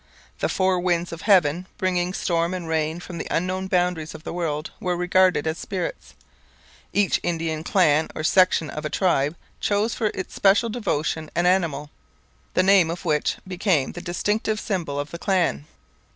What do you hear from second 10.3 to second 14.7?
special devotion an animal, the name of which became the distinctive